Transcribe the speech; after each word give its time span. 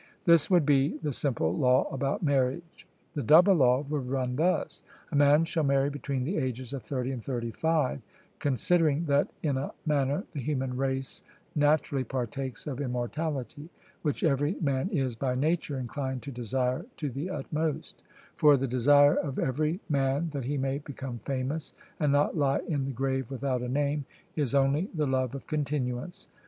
This 0.25 0.49
would 0.49 0.65
be 0.65 0.97
the 1.03 1.13
simple 1.13 1.55
law 1.55 1.87
about 1.93 2.23
marriage. 2.23 2.87
The 3.13 3.21
double 3.21 3.53
law 3.53 3.81
would 3.87 4.07
run 4.09 4.35
thus: 4.35 4.81
A 5.11 5.15
man 5.15 5.45
shall 5.45 5.63
marry 5.63 5.91
between 5.91 6.23
the 6.23 6.39
ages 6.39 6.73
of 6.73 6.81
thirty 6.81 7.11
and 7.11 7.23
thirty 7.23 7.51
five, 7.51 8.01
considering 8.39 9.05
that 9.05 9.29
in 9.43 9.57
a 9.57 9.73
manner 9.85 10.23
the 10.33 10.39
human 10.41 10.75
race 10.75 11.21
naturally 11.53 12.03
partakes 12.03 12.65
of 12.65 12.81
immortality, 12.81 13.69
which 14.01 14.23
every 14.23 14.55
man 14.59 14.89
is 14.89 15.15
by 15.15 15.35
nature 15.35 15.77
inclined 15.77 16.23
to 16.23 16.31
desire 16.31 16.87
to 16.97 17.11
the 17.11 17.29
utmost; 17.29 18.01
for 18.35 18.57
the 18.57 18.65
desire 18.67 19.13
of 19.17 19.37
every 19.37 19.81
man 19.87 20.31
that 20.31 20.45
he 20.45 20.57
may 20.57 20.79
become 20.79 21.19
famous, 21.25 21.73
and 21.99 22.11
not 22.11 22.35
lie 22.35 22.61
in 22.67 22.85
the 22.85 22.91
grave 22.91 23.29
without 23.29 23.61
a 23.61 23.69
name, 23.69 24.05
is 24.35 24.55
only 24.55 24.89
the 24.95 25.05
love 25.05 25.35
of 25.35 25.45
continuance. 25.45 26.27